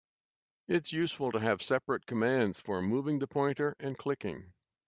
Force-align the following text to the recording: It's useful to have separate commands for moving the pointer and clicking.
It's 0.67 0.91
useful 0.91 1.31
to 1.31 1.39
have 1.39 1.61
separate 1.61 2.07
commands 2.07 2.59
for 2.59 2.81
moving 2.81 3.19
the 3.19 3.27
pointer 3.27 3.75
and 3.79 3.95
clicking. 3.95 4.53